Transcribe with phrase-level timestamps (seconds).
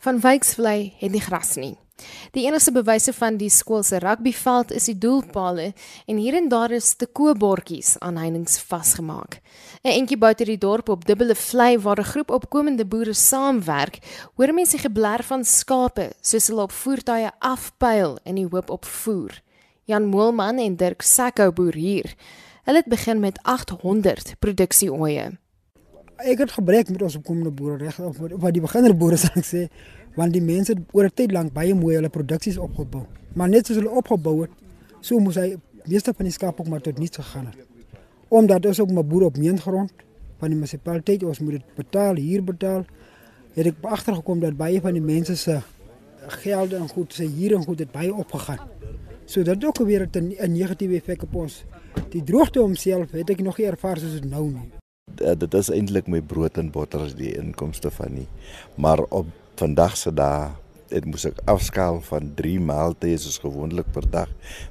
[0.00, 1.74] Van Wyksvlei het nie gras nie.
[2.32, 5.66] Die enigste bewyse van die skool se rugbyveld is die doelpale
[6.08, 9.42] en hier en daar is te koebordjies aan heininge vasgemaak.
[9.84, 13.98] 'n Entjie buite die dorp op dubbele vlei waar 'n groep opkomende boere saamwerk,
[14.36, 19.42] hoor mense gebler van skape soos hulle op voertuie afpyl in die hoop op voer.
[19.84, 22.14] Jan Moelman en Dirk Sakkou boer hier.
[22.64, 25.36] Hulle het begin met 800 produksieoeye.
[26.20, 29.46] Ek het gebrek met ons opkomende boere reg of wat die beginner boere sal ek
[29.46, 29.68] sê
[30.16, 33.06] want die mense het oor 'n tyd lank baie mooi hulle produksies opgebou.
[33.34, 34.50] Maar net soos hulle opgebou het,
[35.00, 35.56] so moes hy
[35.86, 37.56] meeste van die skaap ook maar tot niks gegaan het.
[38.28, 39.92] Omdat ons ook 'n boer op meengrond
[40.38, 42.84] van die munisipaliteit, ons moet dit betaal, hier betaal,
[43.54, 45.60] het ek agtergekom dat baie van die mense se
[46.26, 48.60] gelde en goed se hier en goed het baie opgegaan.
[49.24, 51.64] So dit ook weer 'n negatiewe effek op ons.
[52.10, 54.79] Die droogte homself het ek nog nie ervaar soos dit nou nie.
[55.16, 58.28] Dit is eintlik my brood en botter as die inkomste van nie.
[58.76, 59.26] Maar op
[59.60, 60.50] vandag se dae
[60.90, 64.30] het moes ek afskaal van 3 maaltye soos gewoonlik per dag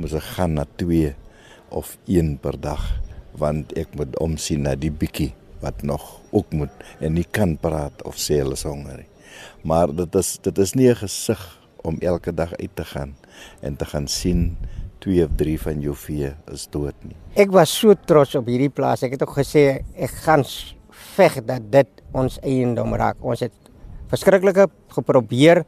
[0.00, 1.12] moes ek gaan na 2
[1.70, 2.82] of 1 per dag
[3.38, 5.30] want ek moet omsien na die bietjie
[5.62, 9.10] wat nog ook moet en nie kan praat of sê hulle is honger nie.
[9.62, 11.42] Maar dit is dit is nie 'n gesig
[11.84, 13.14] om elke dag uit te gaan
[13.60, 14.56] en te gaan sien
[15.00, 17.16] 2 of 3 van jou vee is dood nie.
[17.40, 19.02] Ek was so trots op hierdie plaas.
[19.06, 20.44] Ek het ook gesê ek gaan
[21.16, 23.20] veg dat dit ons eiendom raak.
[23.24, 23.54] Ons het
[24.10, 25.64] verskriklike geprobeer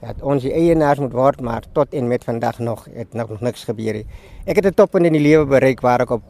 [0.00, 3.66] dat ons die eienaars moet word, maar tot en met vandag nog het nog niks
[3.68, 4.06] gebeur nie.
[4.46, 6.22] Ek het 'n top in die lewe bereik waar ek op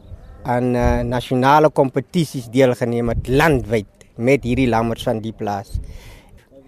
[0.43, 5.79] aan uh, nasionale kompetisies deelgeneem het landwyd met hierdie lammers van die plaas.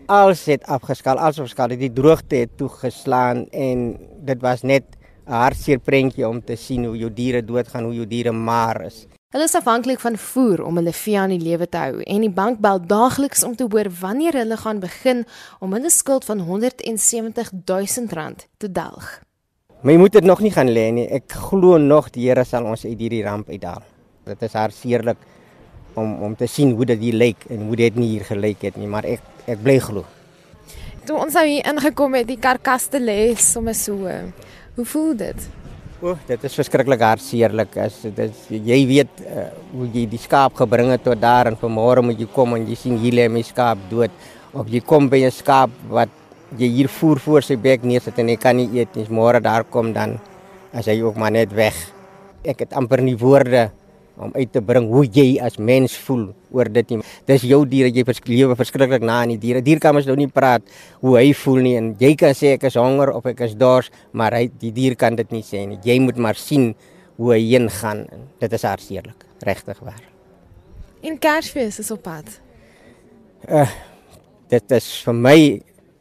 [0.07, 4.83] Als het afgeskaal, als afgeskaal, die droogte het toegeslaan en dit was net
[5.27, 9.07] 'n hartseer prentjie om te sien hoe jou diere doodgaan, hoe jou diere maar is.
[9.33, 12.29] Hulle is afhanklik van voer om hulle vee aan die lewe te hou en die
[12.29, 15.23] bank bel daagliks om te hoor wanneer hulle gaan begin
[15.59, 19.21] om hulle skuld van 170 000 rand te delg.
[19.81, 21.07] My moet dit nog nie gaan lê nie.
[21.09, 23.81] Ek glo nog die Here sal ons uit hierdie ramp uithaal.
[24.23, 25.17] Dit is hartseerlik
[25.99, 28.77] om om te sien hoe dit hier lyk en hoe dit nie hier gelyk het
[28.77, 30.05] nie, maar ek ek bly glo.
[31.03, 34.07] Toe ons nou hier ingekom het, die karkaste lê sommer so.
[34.73, 35.49] Hoe voel dit?
[36.01, 37.75] O, oh, dit is verskriklik hartseerlik.
[37.77, 41.57] As dit is jy weet uh, hoe jy die skaap gebring het tot daar en
[41.61, 44.11] vanmôre moet jy kom en jy sien hier lê my skaap dood.
[44.57, 46.09] Of jy kom by 'n skaap wat
[46.57, 49.05] jy hier voer voor sy bek neersit en hy kan nie eet nie.
[49.13, 50.17] Môre daar kom dan
[50.73, 51.77] as hy ook maar net weg.
[52.43, 53.69] Ek het amper nie woorde
[54.17, 56.99] om uit te bring hoe jy as mens voel oor dit nie.
[57.29, 59.63] Dis jou diere, jy lewe verskriklik na aan die diere.
[59.65, 60.61] Dier kan mens nou nie praat
[61.01, 63.89] hoe hy voel nie en jy kan sê ek is honger of ek is dors,
[64.11, 65.79] maar hy die dier kan dit nie sê nie.
[65.83, 66.73] Jy moet maar sien
[67.17, 68.05] hoe hy heen gaan.
[68.41, 70.03] Dit is hartseerlik, regtig waar.
[71.03, 72.39] En Kersfees is op pad.
[73.49, 73.67] Uh
[74.53, 75.37] dit is vir my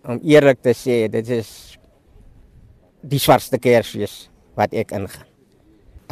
[0.05, 1.49] om eerlik te sê, dit is
[3.01, 4.27] die swartste Kersfees
[4.59, 5.29] wat ek ingaan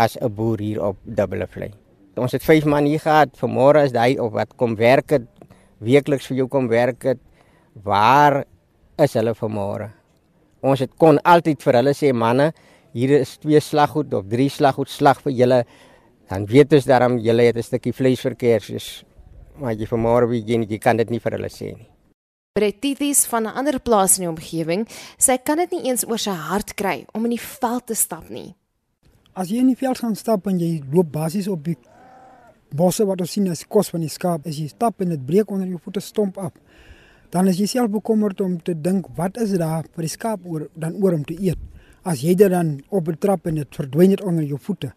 [0.00, 1.70] as 'n boer hier op Dubbele Vlei.
[2.16, 3.36] Ons het vyf man hier gehad.
[3.38, 5.28] Vanmôre is hy op wat kom werk het
[5.80, 7.20] weekliks vir jou kom werk het.
[7.84, 8.44] Waar
[9.00, 9.90] is hulle vanmôre?
[10.60, 12.50] Ons het kon altyd vir hulle sê manne,
[12.92, 15.60] hier is twee slaggoed of drie slaggoed slag vir julle.
[16.30, 19.04] Dan weet ons daarom julle het 'n stukkie vleis vir Kersfees.
[19.58, 21.88] Maar jy vanmôre wie jy, jy kan dit nie vir hulle sê nie.
[22.54, 26.30] Bretitis van 'n ander plaas in die omgewing, sy kan dit nie eens oor sy
[26.30, 28.54] hart kry om in die veld te stap nie.
[29.34, 31.76] As jy in die veld gaan stap en jy loop basies op die
[32.76, 34.46] bosse wat ons sien as kos van die skaap.
[34.46, 36.52] As jy stap en dit breek onder jou voete stomp af.
[37.30, 40.68] Dan is jy self bekommerd om te dink wat is daar vir die skaap oor
[40.74, 41.58] dan oor om te eet?
[42.02, 44.92] As jy dit dan op betrap en dit verdwyn net onder jou voete.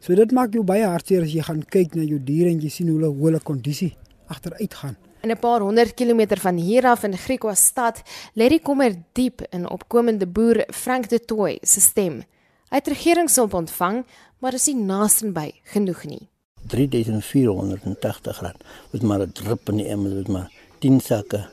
[0.00, 2.72] So dit maak jou baie hartseer as jy gaan kyk na jou diere en jy
[2.72, 3.94] sien hoe hulle hoe hulle kondisie
[4.28, 4.96] agteruit gaan.
[5.22, 8.02] In 'n paar honderd kilometer van hier af in Griekwa stad
[8.34, 12.24] lê die kommer diep in opkomende boer Frank de Tooi se stem.
[12.70, 14.04] Hy het regeringshulp ontvang,
[14.38, 16.28] maar is nie naastenby genoeg nie.
[16.66, 18.64] 3480 rand.
[18.90, 21.48] Wat maar 'n drup in die emmer, wat maar 10 sakke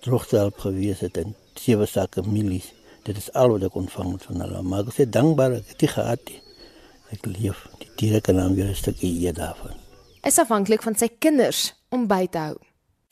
[0.00, 2.72] droogtehelp gewees het en 7 sakke mielies.
[3.02, 4.62] Dit is al wat ek ontvang het van hulle.
[4.62, 6.20] Maar ek is dankbaar ek het dit gehad.
[7.10, 7.68] Ek leef.
[7.78, 9.76] Die diere kan dan weer 'n stukkie eet daarvan.
[10.22, 12.56] Is afhanklik van sy kinders om by te hou.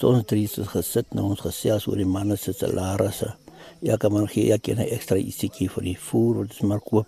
[0.02, 3.36] Ons drie het gesit en ons gesels oor die manne se salarisse.
[3.82, 7.06] Ja, kan man gee ek 'n ekstra ietsie vir die voer wat ons maar koop.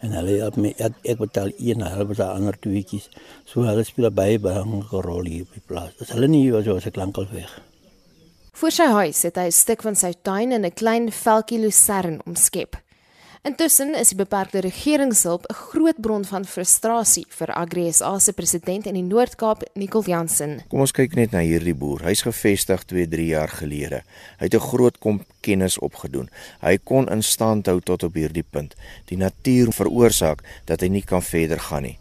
[0.00, 3.08] En hulle help my ek, ek betaal een hulle betaal ander tweetjies
[3.44, 5.92] so hulle speel baie belangrike rol hier op die plaas.
[5.98, 7.60] Dis hulle nie hier so as ek lankal weg.
[8.54, 12.20] Voor sy huis het hy 'n stuk van sy tuin in 'n klein velkie lucern
[12.26, 12.83] omskep
[13.44, 18.94] Intussen is die beperkte regeringshulp 'n groot bron van frustrasie vir AgriSA se president in
[18.94, 20.62] die Noord-Kaap, Nicol Jansen.
[20.68, 22.00] Kom ons kyk net na hierdie boer.
[22.04, 24.02] Hy's gevestig 2-3 jaar gelede.
[24.38, 26.30] Hy het 'n groot kom kennis opgedoen.
[26.62, 28.74] Hy kon in stand hou tot op hierdie punt.
[29.04, 31.98] Die natuur veroorsaak dat hy nie kan verder gaan nie.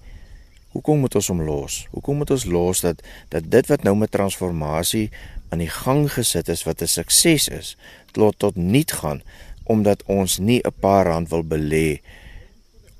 [0.71, 1.87] Hoekom moet ons hom los?
[1.91, 5.11] Hoekom moet ons los dat dat dit wat nou met transformasie
[5.49, 7.77] aan die gang gesit is wat 'n sukses is,
[8.11, 9.21] tot tot niet gaan
[9.63, 12.01] omdat ons nie 'n paar rand wil belê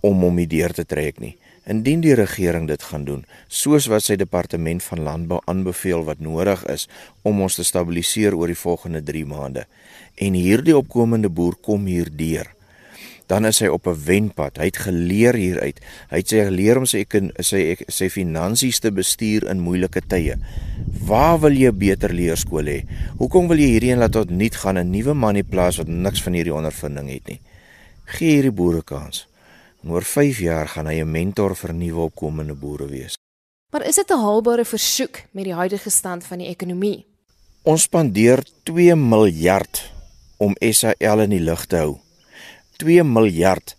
[0.02, 1.38] om hom die deur te trek nie.
[1.66, 6.66] Indien die regering dit gaan doen, soos wat sy departement van landbou aanbeveel wat nodig
[6.66, 6.90] is
[7.22, 9.66] om ons te stabiliseer oor die volgende 3 maande
[10.16, 12.50] en hierdie opkomende boer kom hier deur,
[13.28, 14.58] dan is hy op 'n wenpad.
[14.58, 15.80] Hy het geleer hieruit.
[16.10, 17.06] Hy het sy geleer om sy
[17.40, 20.36] sy sy finansies te bestuur in moeilike tye.
[21.06, 22.86] Waar wil jy beter leerskool hê?
[23.18, 25.88] Hoekom wil jy hierdie een laat tot niet gaan 'n nuwe man in plaas wat
[25.88, 27.42] niks van hierdie ondervinding het nie?
[28.06, 29.28] Gee hierdie boere kans.
[29.84, 33.16] En oor 5 jaar gaan hy 'n mentor vir nuwe opkomende boere wees.
[33.72, 37.06] Maar is dit 'n haalbare versoek met die huidige stand van die ekonomie?
[37.64, 39.92] Ons spandeer 2 miljard
[40.38, 42.03] om SAL in die lug te hou.
[42.78, 43.76] 2 miljard.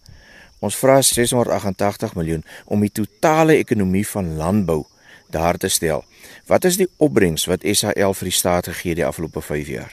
[0.64, 4.84] Ons vra 688 miljoen om die totale ekonomie van landbou
[5.30, 6.04] daar te stel.
[6.46, 9.92] Wat is die opbrengs wat SAL vir die staat gegee die afgelope 5 jaar?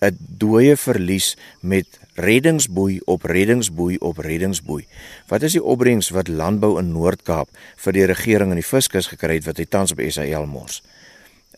[0.00, 4.86] 'n Dooie verlies met reddingsboei op reddingsboei op reddingsboei.
[5.26, 9.34] Wat is die opbrengs wat landbou in Noord-Kaap vir die regering en die fiskus gekry
[9.34, 10.82] het wat hy tans op SAL mors?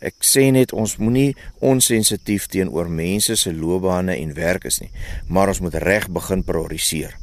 [0.01, 4.89] Ek sê net ons moenie onsensitief teenoor mense se loopbane en werk is nie,
[5.29, 7.19] maar ons moet reg begin prioriseer.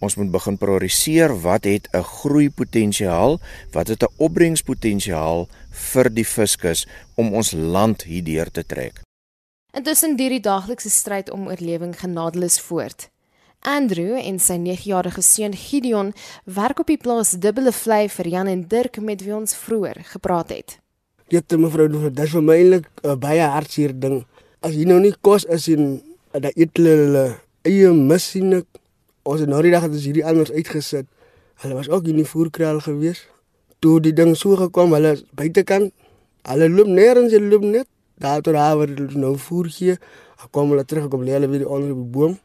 [0.00, 3.38] Ons moet begin prioriseer wat het 'n groeipotensiaal,
[3.72, 6.86] wat het 'n opbrengspotensiaal vir die fiskus
[7.16, 9.00] om ons land hierdeur te trek.
[9.72, 13.10] Intussen duur die daaglikse stryd om oorlewing genadeloos voort.
[13.60, 16.14] Andrew en sy 9-jarige seun Gideon
[16.44, 20.48] werk op die plaas Dubbele Vlei vir Jan en Dirk met wie ons vroeër gepraat
[20.48, 20.83] het
[21.32, 24.24] dit mevrou doen dit is vir my eintlik 'n uh, baie hartseer ding.
[24.60, 26.02] As jy nou nie kos is en
[26.34, 28.64] uh, dat eet hulle eie masjiene
[29.24, 31.06] ons het nou die dag het ons hierdie anders uitgesit.
[31.62, 33.24] Hulle was ook in die voerkraal gewees.
[33.80, 35.92] Toe die ding so gekom hulle buitekant
[36.44, 37.88] hulle loop nêrens hulle loop net
[38.20, 39.96] daar toe daar waar hulle nou voer gee.
[40.50, 42.38] Kom hulle terug kom lê hulle weer onder die boom.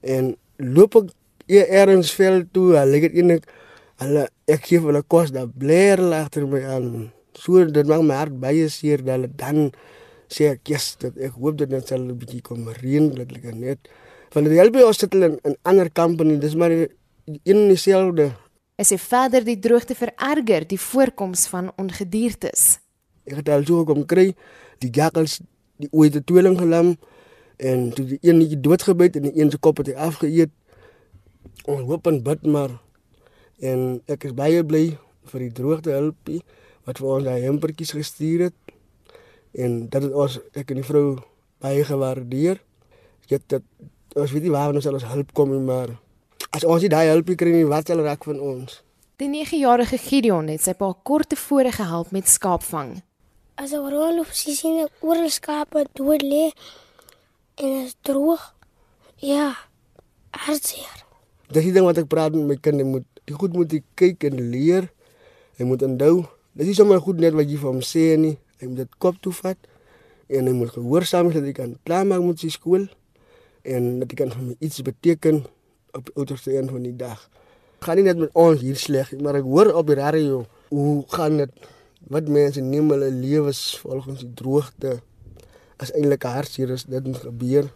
[0.00, 1.10] En loop ek
[1.50, 3.48] eers veld toe hulle het eintlik
[4.00, 7.10] hulle ek gee hulle kos daar bler agter my aan
[7.40, 9.70] so dit maak my hart baie seer dat hulle dan
[10.30, 13.54] sê ek yes, dat ek hoop dit net sal 'n bietjie kom reën dat ek
[13.54, 13.78] net.
[14.30, 18.30] Van die help ons sit in 'n ander company dis maar in dieselfde.
[18.78, 22.78] Is dit verder die droogte vererger die voorkoms van ongediertes
[23.30, 24.30] ek het al so kom kry
[24.82, 25.40] die jakkals
[25.80, 26.94] die ooit die tweeling gelam
[27.60, 30.52] en toe die een netjie doodgebyt en die een se kop het hy afgeëet.
[31.68, 32.78] Ons hoop en bid maar
[33.60, 34.84] en ek is baie bly
[35.30, 36.40] vir die droogte hulpie
[36.90, 38.74] wat vir ons daai hempertjies gestuur het
[39.54, 41.06] en dat het ons ek en die vrou
[41.62, 42.60] baie gewaardeer.
[43.30, 43.62] Dit dat
[44.18, 45.94] ons weet nie waar ons alles hulp kom nie, maar
[46.50, 48.80] as ons nie daai hulp kry nie, wat sal raak van ons?
[49.20, 52.96] Die 9-jarige Gideon het sy pa kort tevore gehelp met skaapvang.
[53.60, 56.50] As 'n rol op sy sien oor skape dood lê
[57.60, 58.54] en is droog.
[59.18, 59.54] Ja.
[60.30, 61.04] Hartseer.
[61.50, 64.50] Dis die ding wat ek praat met my kinders moet die goed moet kyk en
[64.50, 64.88] leer.
[65.58, 66.24] Hy moet onthou
[66.60, 68.34] Dit is sommer goed net wat jy vir hom sê nie.
[68.60, 69.56] Hy moet dit kop toe vat
[70.28, 72.82] en hy moet gehoorsaam wees dat hy kan klaarmaak met sy skool
[73.64, 75.38] en dat hy kan vir my iets beteken
[75.96, 77.22] op die uiterste een van die dag.
[77.80, 81.40] Gaan nie net met ons hier sleg, maar ek hoor op die radio hoe gaan
[81.40, 81.70] dit
[82.12, 84.98] wat mense neem hulle lewens volgens die droogte
[85.80, 87.70] as eintlik hartseer is dit moet gebeur.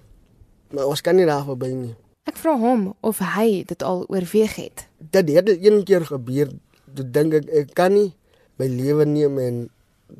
[0.76, 1.94] Maar ons kan nie daar verby nie.
[2.28, 4.84] Ek vra hom of hy dit al oorweeg het.
[5.00, 6.52] Dit het een keer gebeur.
[6.84, 8.10] Dit dink ek ek kan nie
[8.58, 9.56] my lewe neem en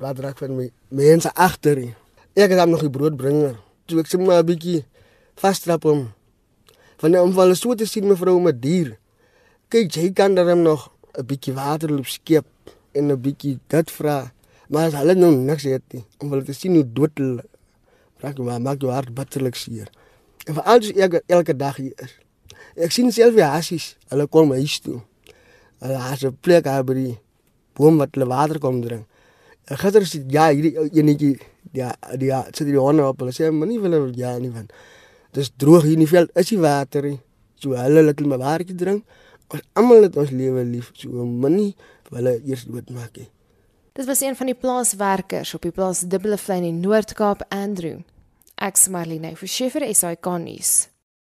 [0.00, 1.78] wat raak van my mense agter.
[2.34, 3.54] Ek het hom nog die brood bring.
[3.86, 4.84] Toe ek sommer 'n bietjie
[5.36, 6.12] vastrap hom.
[6.98, 8.98] Van die omval so te sien mevrou met dier.
[9.68, 12.46] Kyk, jy kan dan nog 'n bietjie water loop skep
[12.92, 14.32] en 'n bietjie dit vra.
[14.68, 17.44] Maar as hulle nou niks het nie, om hulle te sien hoe dood hulle
[18.18, 19.90] raak, maar maak jou hart bitterlik seer.
[20.46, 22.14] En veral as ek elke dag hier is.
[22.76, 25.02] Ek sien self die hasies, hulle kom huis toe.
[25.78, 27.18] Hulle het 'n plek daar by die
[27.76, 29.06] boom wat hulle water kom drink.
[29.70, 31.38] En gister sê ja, hierdie enetjie
[31.72, 33.22] ja, die ja, sit die honde op.
[33.22, 34.68] Hulle sê maar nie hulle ja nie van.
[35.34, 37.18] Dis droog hier in die veld, is die water nie.
[37.60, 39.20] So hulle laat hulle maar watertjie drink.
[39.52, 41.74] Ons almal het ons lewe lief, so moenie
[42.14, 43.28] hulle eers doodmaak nie.
[43.94, 48.00] Dit was een van die plaaswerkers op die plaas Dubbele Vlei in Noord-Kaap, Andrew.
[48.58, 50.93] Ek sê Marlene, hy kan nuus.